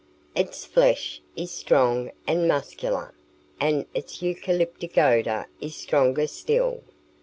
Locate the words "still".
6.25-6.81